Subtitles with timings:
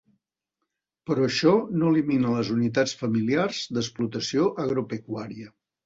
[1.09, 5.59] Però això no elimina les unitats familiars d'explotació agropecuària.